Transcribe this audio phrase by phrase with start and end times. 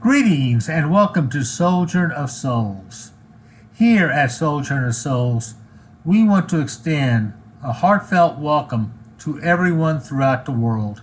[0.00, 3.10] Greetings and welcome to Sojourn of Souls.
[3.74, 5.54] Here at Sojourn of Souls,
[6.04, 11.02] we want to extend a heartfelt welcome to everyone throughout the world.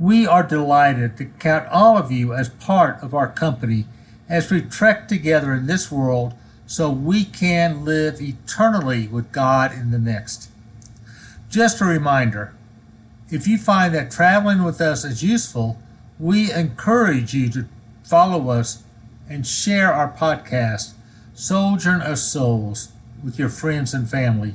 [0.00, 3.86] We are delighted to count all of you as part of our company
[4.28, 6.34] as we trek together in this world
[6.70, 10.48] so we can live eternally with God in the next.
[11.48, 12.54] Just a reminder
[13.28, 15.80] if you find that traveling with us is useful,
[16.20, 17.66] we encourage you to
[18.04, 18.84] follow us
[19.28, 20.92] and share our podcast,
[21.34, 22.92] Sojourn of Souls,
[23.24, 24.54] with your friends and family.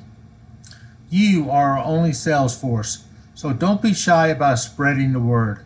[1.10, 5.66] You are our only sales force, so don't be shy about spreading the word.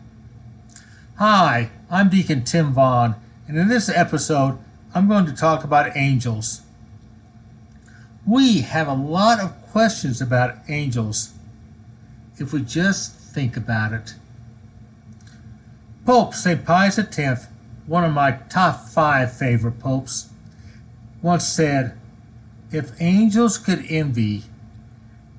[1.20, 3.14] Hi, I'm Deacon Tim Vaughn,
[3.48, 4.58] and in this episode,
[4.94, 6.62] I'm going to talk about angels.
[8.26, 11.34] We have a lot of questions about angels
[12.38, 14.16] if we just think about it.
[16.06, 16.66] Pope St.
[16.66, 17.48] Pius X,
[17.86, 20.30] one of my top five favorite popes,
[21.22, 21.96] once said,
[22.72, 24.44] If angels could envy,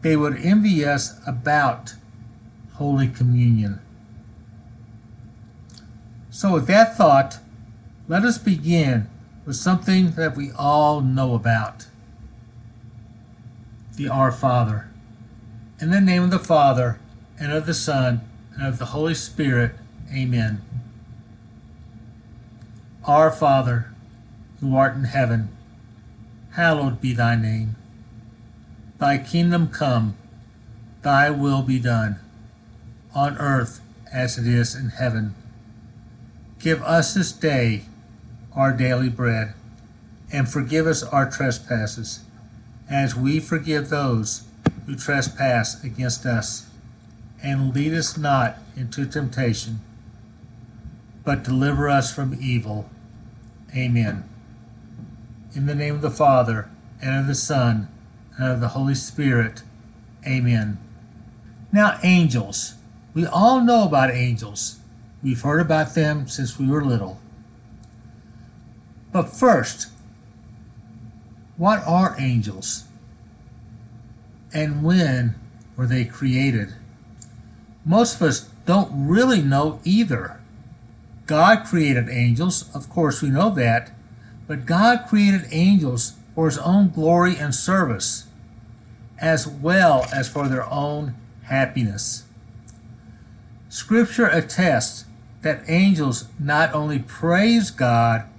[0.02, 1.94] they would envy us about
[2.74, 3.80] Holy Communion.
[6.30, 7.38] So, with that thought,
[8.06, 9.08] let us begin
[9.44, 11.86] with something that we all know about
[13.96, 14.88] the Our Father.
[15.80, 16.98] In the name of the Father,
[17.38, 18.20] and of the Son,
[18.54, 19.72] and of the Holy Spirit.
[20.14, 20.62] Amen.
[23.04, 23.92] Our Father,
[24.60, 25.48] who art in heaven,
[26.52, 27.76] hallowed be thy name.
[28.98, 30.16] Thy kingdom come,
[31.02, 32.18] thy will be done,
[33.14, 33.80] on earth
[34.12, 35.34] as it is in heaven.
[36.58, 37.84] Give us this day
[38.54, 39.54] our daily bread,
[40.32, 42.20] and forgive us our trespasses,
[42.88, 44.44] as we forgive those
[44.86, 46.66] who trespass against us.
[47.42, 49.80] And lead us not into temptation,
[51.24, 52.90] but deliver us from evil.
[53.74, 54.28] Amen.
[55.54, 56.68] In the name of the Father,
[57.00, 57.88] and of the Son,
[58.36, 59.62] and of the Holy Spirit.
[60.26, 60.78] Amen.
[61.72, 62.74] Now, angels.
[63.14, 64.78] We all know about angels.
[65.22, 67.20] We've heard about them since we were little.
[69.12, 69.88] But first,
[71.56, 72.84] what are angels?
[74.54, 75.34] And when
[75.76, 76.74] were they created?
[77.84, 80.40] Most of us don't really know either.
[81.26, 83.92] God created angels, of course, we know that,
[84.46, 88.26] but God created angels for his own glory and service,
[89.18, 92.24] as well as for their own happiness.
[93.68, 95.04] Scripture attests
[95.42, 98.29] that angels not only praise God,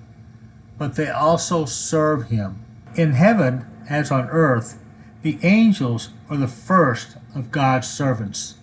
[0.81, 2.59] but they also serve him.
[2.95, 4.79] In heaven, as on earth,
[5.21, 8.55] the angels are the first of God's servants.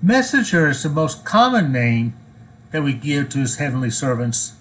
[0.00, 2.14] Messenger is the most common name
[2.70, 4.52] that we give to his heavenly servants,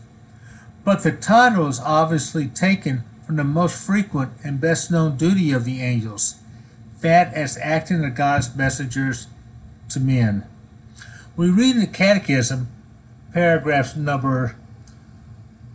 [0.84, 5.64] but the title is obviously taken from the most frequent and best known duty of
[5.64, 6.38] the angels,
[7.02, 9.28] that as acting as God's messengers
[9.90, 10.44] to men.
[11.38, 12.68] We read in the Catechism,
[13.32, 14.56] paragraphs number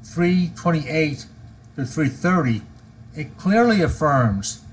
[0.09, 1.27] 328
[1.77, 2.63] to 330,
[3.15, 4.65] it clearly affirms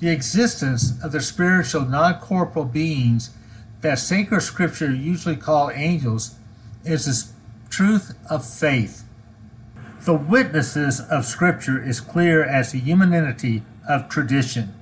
[0.00, 3.30] the existence of the spiritual non corporeal beings
[3.82, 6.34] that sacred scripture usually call angels
[6.84, 7.32] is the
[7.70, 9.04] truth of faith.
[10.00, 14.74] The witnesses of scripture is clear as the humanity of tradition.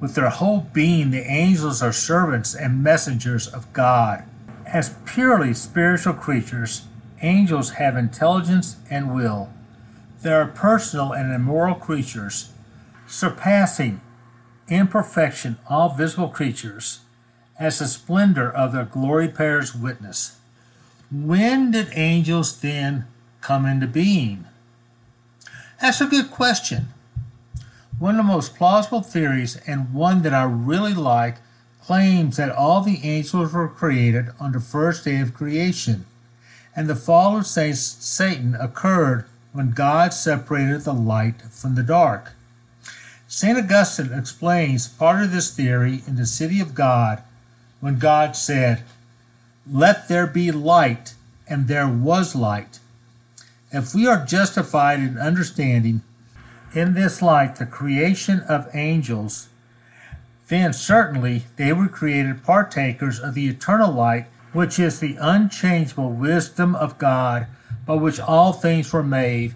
[0.00, 4.24] With their whole being, the angels are servants and messengers of God.
[4.66, 6.86] As purely spiritual creatures,
[7.22, 9.48] angels have intelligence and will.
[10.20, 12.50] They are personal and immoral creatures,
[13.06, 14.00] surpassing
[14.68, 17.00] in perfection all visible creatures
[17.58, 20.38] as the splendor of their glory bears witness.
[21.10, 23.06] When did angels then
[23.40, 24.46] come into being?
[25.80, 26.88] That's a good question.
[27.98, 31.38] One of the most plausible theories, and one that I really like,
[31.82, 36.06] claims that all the angels were created on the first day of creation,
[36.74, 42.32] and the fall of Satan occurred when God separated the light from the dark.
[43.28, 43.58] St.
[43.58, 47.22] Augustine explains part of this theory in The City of God
[47.80, 48.82] when God said,
[49.70, 51.14] Let there be light,
[51.48, 52.78] and there was light.
[53.70, 56.02] If we are justified in understanding
[56.74, 59.48] in this light the creation of angels,
[60.48, 66.74] then certainly they were created partakers of the eternal light, which is the unchangeable wisdom
[66.74, 67.46] of God,
[67.86, 69.54] by which all things were made,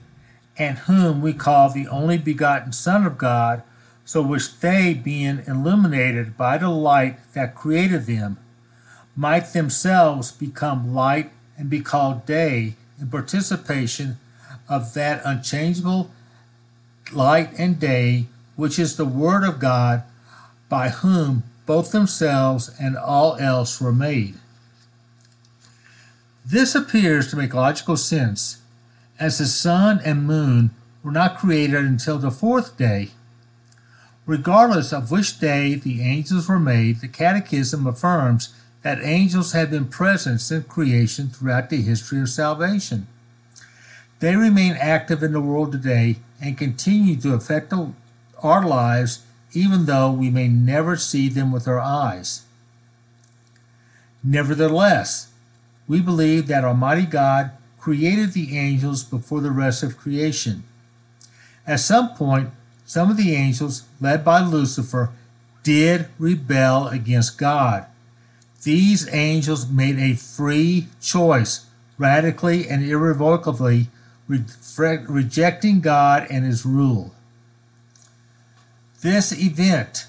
[0.58, 3.62] and whom we call the only begotten Son of God,
[4.04, 8.38] so which they, being illuminated by the light that created them,
[9.14, 14.19] might themselves become light and be called day in participation
[14.69, 16.10] of that unchangeable
[17.12, 18.26] light and day
[18.56, 20.02] which is the Word of God,
[20.69, 24.34] by whom both themselves and all else were made.
[26.48, 28.58] This appears to make logical sense,
[29.19, 30.70] as the sun and moon
[31.02, 33.10] were not created until the fourth day.
[34.26, 39.88] Regardless of which day the angels were made, the Catechism affirms that angels have been
[39.88, 43.08] present since creation throughout the history of salvation.
[44.20, 47.75] They remain active in the world today and continue to affect
[48.40, 52.42] our lives even though we may never see them with our eyes.
[54.22, 55.32] Nevertheless,
[55.88, 60.64] we believe that Almighty God created the angels before the rest of creation.
[61.66, 62.50] At some point,
[62.84, 65.10] some of the angels, led by Lucifer,
[65.62, 67.86] did rebel against God.
[68.62, 71.66] These angels made a free choice,
[71.98, 73.88] radically and irrevocably
[74.28, 74.44] re-
[75.08, 77.14] rejecting God and his rule.
[79.02, 80.06] This event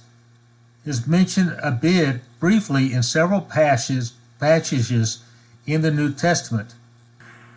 [0.86, 5.24] is mentioned a bit briefly in several passages, passages
[5.68, 6.74] in the New Testament.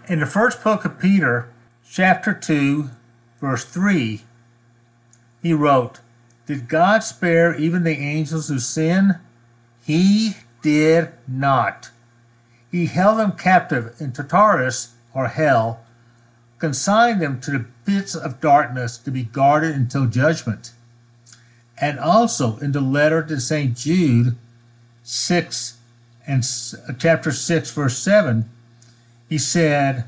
[0.09, 1.49] In the first book of Peter,
[1.89, 2.91] chapter 2,
[3.41, 4.23] verse 3,
[5.41, 6.01] he wrote,
[6.47, 9.21] Did God spare even the angels who sin?
[9.87, 11.91] He did not.
[12.71, 15.81] He held them captive in Tartarus, or hell,
[16.59, 20.73] consigned them to the pits of darkness to be guarded until judgment.
[21.81, 23.77] And also in the letter to St.
[23.77, 24.37] Jude
[25.03, 25.79] 6
[26.31, 26.45] and
[27.01, 28.49] chapter 6 verse 7
[29.29, 30.05] he said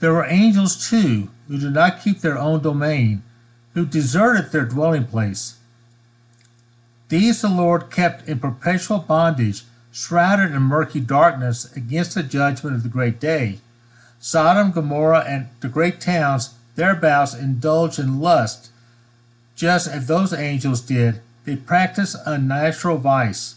[0.00, 3.22] there were angels too who did not keep their own domain
[3.74, 5.56] who deserted their dwelling place.
[7.08, 12.82] These the lord kept in perpetual bondage shrouded in murky darkness against the judgment of
[12.82, 13.58] the great day.
[14.20, 18.70] Sodom gomorrah and the great towns thereabouts indulged in lust
[19.58, 23.56] just as those angels did, they practiced unnatural vice.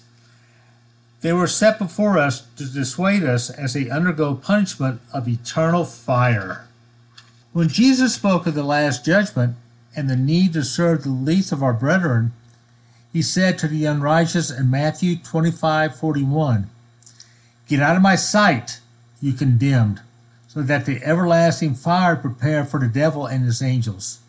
[1.21, 6.67] They were set before us to dissuade us as they undergo punishment of eternal fire.
[7.53, 9.55] When Jesus spoke of the last judgment
[9.95, 12.33] and the need to serve the least of our brethren,
[13.13, 16.69] he said to the unrighteous in Matthew 25:41,
[17.67, 18.79] Get out of my sight,
[19.21, 20.01] you condemned,
[20.47, 24.19] so that the everlasting fire prepare for the devil and his angels.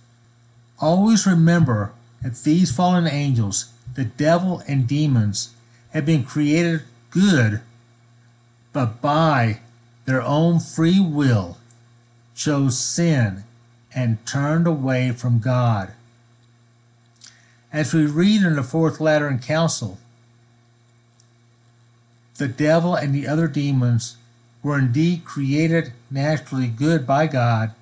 [0.79, 1.93] Always remember
[2.23, 5.51] that these fallen angels, the devil and demons,
[5.93, 7.61] have been created good,
[8.73, 9.61] but by
[10.05, 11.59] their own free will
[12.35, 13.45] chose sin
[13.95, 15.93] and turned away from God.
[17.73, 19.99] As we read in the Fourth Lateran Council,
[22.37, 24.17] the devil and the other demons
[24.63, 27.73] were indeed created naturally good by God,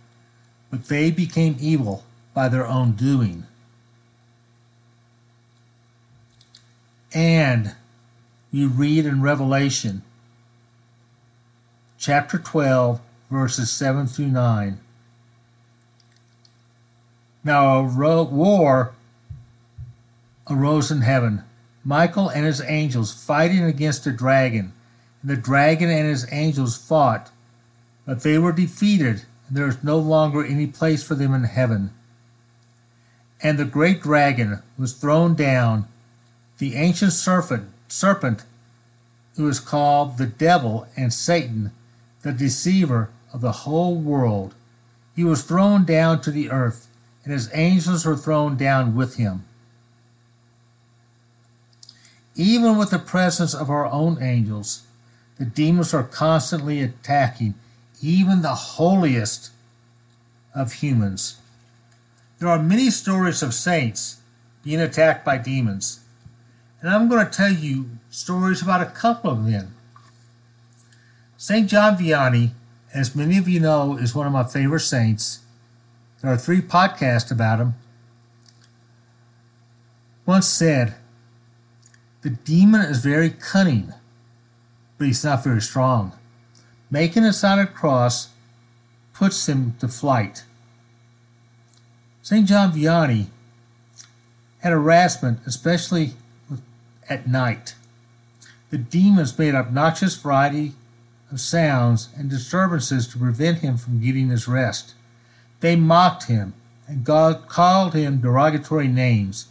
[0.71, 2.05] but they became evil
[2.35, 3.47] by their own doing.
[7.13, 7.75] And
[8.53, 10.03] we read in Revelation
[11.99, 13.01] chapter 12,
[13.31, 14.81] verses 7 through 9.
[17.45, 18.95] Now a war
[20.49, 21.45] arose in heaven,
[21.85, 24.73] Michael and his angels fighting against the dragon.
[25.23, 27.31] And the dragon and his angels fought,
[28.07, 31.93] but they were defeated, and there is no longer any place for them in heaven.
[33.43, 35.87] And the great dragon was thrown down,
[36.59, 38.45] the ancient serpent, serpent
[39.37, 41.73] who is called the devil and Satan,
[42.23, 44.55] the deceiver of the whole world.
[45.15, 46.89] He was thrown down to the earth,
[47.25, 49.45] and his angels were thrown down with him.
[52.35, 54.83] Even with the presence of our own angels,
[55.39, 57.55] the demons are constantly attacking
[58.03, 59.51] even the holiest
[60.55, 61.37] of humans.
[62.39, 64.17] There are many stories of saints
[64.63, 66.01] being attacked by demons,
[66.81, 69.75] and I'm going to tell you stories about a couple of them.
[71.37, 71.69] St.
[71.69, 72.51] John Vianney,
[72.93, 75.41] as many of you know, is one of my favorite saints.
[76.21, 77.75] There are three podcasts about him.
[80.27, 80.95] Once said,
[82.23, 83.93] The demon is very cunning,
[84.99, 86.13] but he's not very strong.
[86.91, 88.29] Making a sign of cross
[89.13, 90.45] puts him to flight.
[92.23, 92.47] St.
[92.47, 93.27] John Vianney
[94.61, 96.13] had harassment, especially
[97.11, 97.75] at night.
[98.71, 100.73] The demons made obnoxious variety
[101.31, 104.95] of sounds and disturbances to prevent him from getting his rest.
[105.61, 106.55] They mocked him
[106.91, 109.47] and God called him derogatory names,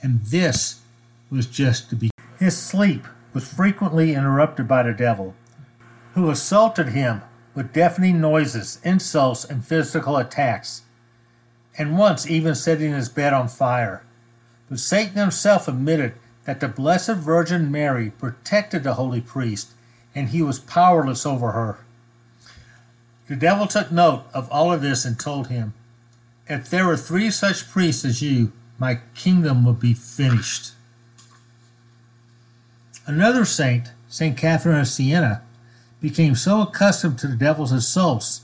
[0.00, 0.82] and this
[1.30, 2.10] was just to be.
[2.38, 5.34] His sleep was frequently interrupted by the devil,
[6.14, 7.22] who assaulted him
[7.56, 10.82] with deafening noises, insults, and physical attacks,
[11.76, 14.04] and once even setting his bed on fire.
[14.70, 16.14] But Satan himself admitted
[16.46, 19.72] that the Blessed Virgin Mary protected the holy priest,
[20.14, 21.78] and he was powerless over her.
[23.28, 25.74] The devil took note of all of this and told him,
[26.48, 30.72] If there were three such priests as you, my kingdom would be finished.
[33.06, 34.36] Another saint, St.
[34.36, 35.42] Catherine of Siena,
[36.00, 38.42] became so accustomed to the devil's assaults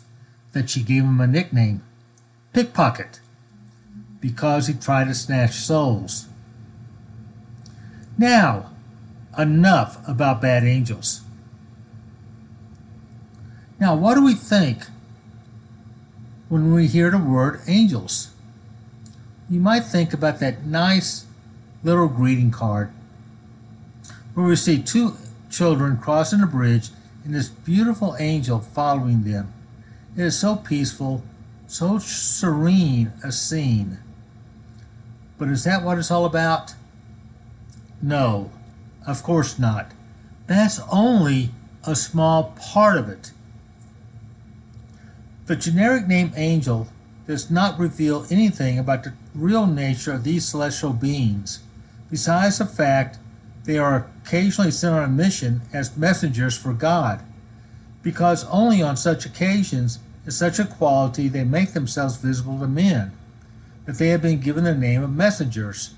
[0.52, 1.82] that she gave him a nickname,
[2.52, 3.20] Pickpocket,
[4.20, 6.26] because he tried to snatch souls.
[8.18, 8.70] Now,
[9.38, 11.22] enough about bad angels.
[13.80, 14.84] Now, what do we think
[16.48, 18.30] when we hear the word angels?
[19.50, 21.24] You might think about that nice
[21.82, 22.92] little greeting card
[24.34, 25.16] where we see two
[25.50, 26.90] children crossing a bridge
[27.24, 29.52] and this beautiful angel following them.
[30.16, 31.22] It is so peaceful,
[31.66, 33.98] so serene a scene.
[35.38, 36.74] But is that what it's all about?
[38.02, 38.50] No,
[39.06, 39.92] of course not.
[40.48, 41.50] That's only
[41.84, 43.30] a small part of it.
[45.46, 46.88] The generic name angel
[47.26, 51.60] does not reveal anything about the real nature of these celestial beings,
[52.10, 53.18] besides the fact
[53.64, 57.22] they are occasionally sent on a mission as messengers for God,
[58.02, 63.12] because only on such occasions is such a quality they make themselves visible to men,
[63.84, 65.94] that they have been given the name of messengers,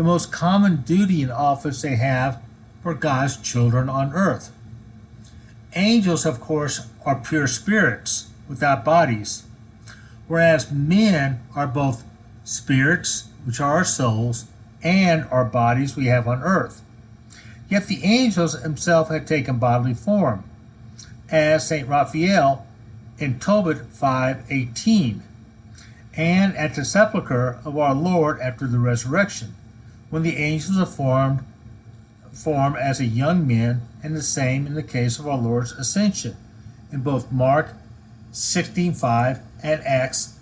[0.00, 2.40] the most common duty and office they have
[2.82, 4.50] for God's children on earth.
[5.74, 9.42] Angels, of course, are pure spirits without bodies,
[10.26, 12.02] whereas men are both
[12.44, 14.46] spirits, which are our souls,
[14.82, 16.80] and our bodies we have on earth.
[17.68, 20.44] Yet the angels himself had taken bodily form,
[21.28, 21.86] as St.
[21.86, 22.66] Raphael
[23.18, 25.20] in Tobit 5.18,
[26.16, 29.56] and at the sepulchre of our Lord after the resurrection,
[30.10, 31.40] when the angels are formed,
[32.32, 36.36] form as a young man, and the same in the case of our Lord's ascension,
[36.92, 37.74] in both Mark
[38.32, 40.38] 16.5 and Acts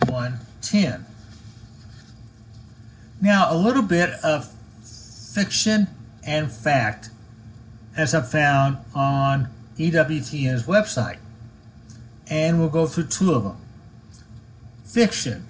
[0.00, 1.04] 1.10.
[3.20, 4.52] Now, a little bit of
[5.32, 5.86] fiction
[6.24, 7.10] and fact
[7.96, 11.18] as I found on EWTN's website.
[12.28, 13.56] And we'll go through two of them.
[14.84, 15.48] Fiction.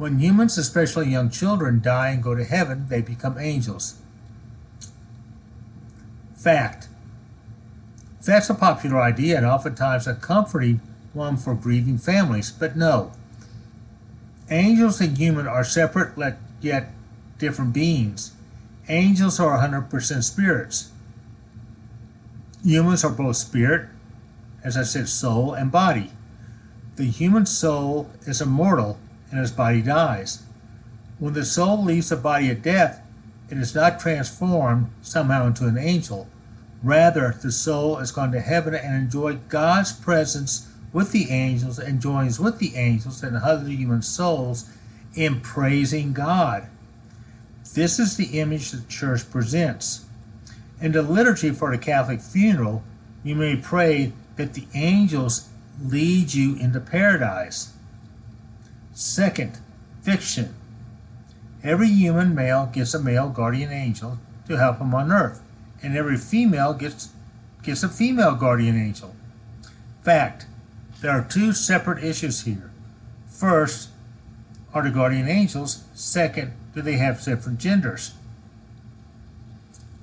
[0.00, 3.96] When humans, especially young children, die and go to heaven, they become angels.
[6.34, 6.88] Fact.
[8.24, 10.80] That's a popular idea and oftentimes a comforting
[11.12, 13.12] one for grieving families, but no.
[14.48, 16.16] Angels and human are separate
[16.62, 16.94] yet
[17.36, 18.32] different beings.
[18.88, 20.92] Angels are 100% spirits.
[22.64, 23.90] Humans are both spirit,
[24.64, 26.10] as I said, soul and body.
[26.96, 28.98] The human soul is immortal
[29.30, 30.42] and his body dies.
[31.18, 33.02] When the soul leaves the body at death,
[33.50, 36.28] it is not transformed somehow into an angel.
[36.82, 42.00] Rather, the soul is gone to heaven and enjoy God's presence with the angels and
[42.00, 44.68] joins with the angels and other human souls
[45.14, 46.68] in praising God.
[47.74, 50.06] This is the image the church presents.
[50.80, 52.82] In the liturgy for the Catholic funeral,
[53.22, 55.48] you may pray that the angels
[55.84, 57.72] lead you into paradise.
[59.00, 59.58] Second,
[60.02, 60.54] fiction.
[61.64, 65.40] Every human male gets a male guardian angel to help him on earth,
[65.82, 67.08] and every female gets,
[67.62, 69.14] gets a female guardian angel.
[70.02, 70.44] Fact.
[71.00, 72.70] There are two separate issues here.
[73.26, 73.88] First,
[74.74, 75.82] are the guardian angels?
[75.94, 78.12] Second, do they have different genders?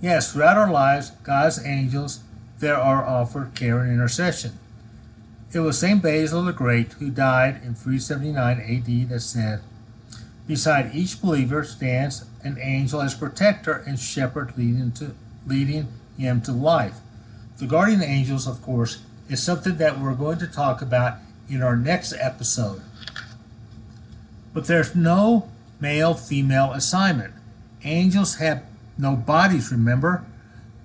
[0.01, 2.21] Yes, throughout our lives, God's angels
[2.57, 4.57] there are offered care and intercession.
[5.53, 6.01] It was St.
[6.01, 9.61] Basil the Great who died in 379 AD that said,
[10.45, 15.87] Beside each believer stands an angel as protector and shepherd leading, to, leading
[16.17, 16.95] him to life.
[17.57, 21.75] The guardian angels, of course, is something that we're going to talk about in our
[21.75, 22.81] next episode.
[24.53, 25.49] But there's no
[25.79, 27.33] male female assignment.
[27.83, 28.63] Angels have
[28.97, 30.25] no bodies, remember?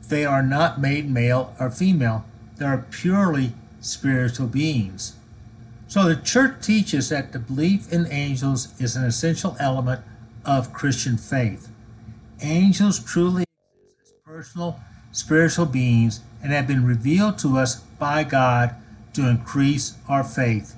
[0.09, 2.25] They are not made male or female,
[2.59, 5.17] they are purely spiritual beings.
[5.89, 10.01] So the church teaches that the belief in angels is an essential element
[10.47, 11.69] of Christian faith.
[12.41, 14.81] Angels truly exist as personal
[15.12, 18.75] spiritual beings and have been revealed to us by God
[19.12, 20.75] to increase our faith.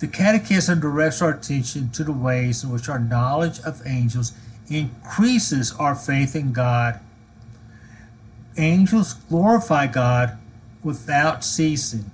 [0.00, 4.32] The Catechism directs our attention to the ways in which our knowledge of angels
[4.68, 6.98] increases our faith in God.
[8.56, 10.38] Angels glorify God
[10.82, 12.10] without ceasing,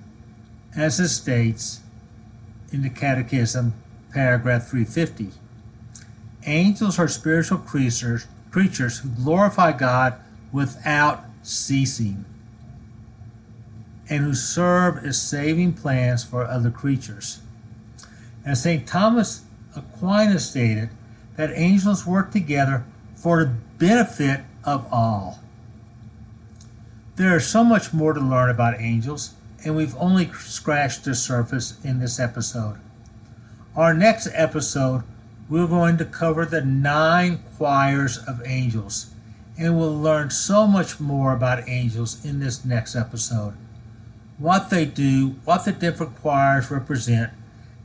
[0.75, 1.81] as it states
[2.71, 3.73] in the Catechism,
[4.13, 5.29] paragraph 350.
[6.45, 10.15] Angels are spiritual creatures, creatures who glorify God
[10.51, 12.25] without ceasing
[14.09, 17.41] and who serve as saving plans for other creatures.
[18.45, 18.87] And St.
[18.87, 19.41] Thomas
[19.75, 20.89] Aquinas stated
[21.35, 25.39] that angels work together for the benefit of all.
[27.17, 29.33] There is so much more to learn about angels,
[29.65, 32.77] and we've only scratched the surface in this episode.
[33.75, 35.01] Our next episode,
[35.49, 39.07] we're going to cover the nine choirs of angels,
[39.57, 43.55] and we'll learn so much more about angels in this next episode.
[44.37, 47.33] What they do, what the different choirs represent,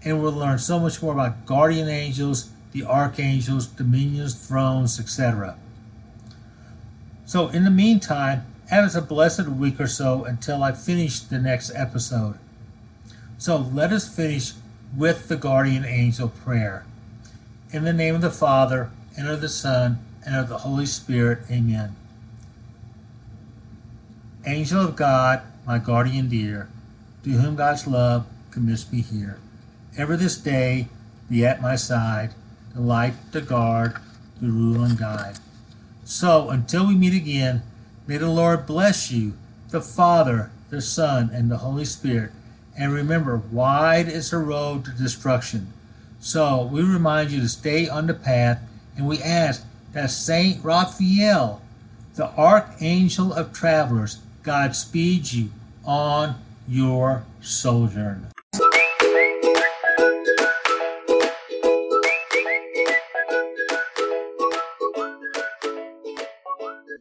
[0.05, 5.57] and we'll learn so much more about guardian angels, the archangels, dominions, thrones, etc.
[7.25, 11.39] So, in the meantime, have us a blessed week or so until I finish the
[11.39, 12.39] next episode.
[13.37, 14.53] So, let us finish
[14.97, 16.87] with the guardian angel prayer.
[17.71, 21.41] In the name of the Father, and of the Son, and of the Holy Spirit,
[21.51, 21.95] amen.
[24.47, 26.69] Angel of God, my guardian dear,
[27.25, 29.39] to whom God's love commits me here
[29.97, 30.89] ever this day
[31.29, 32.31] be at my side,
[32.75, 33.97] the light, the guard,
[34.41, 35.39] the rule and guide.
[36.05, 37.63] So until we meet again,
[38.07, 39.35] may the Lord bless you,
[39.71, 42.31] the Father, the Son, and the Holy Spirit.
[42.79, 45.73] And remember, wide is the road to destruction.
[46.21, 48.61] So we remind you to stay on the path,
[48.97, 51.61] and we ask that Saint Raphael,
[52.15, 55.51] the archangel of travelers, God speed you
[55.85, 56.37] on
[56.69, 58.29] your sojourn.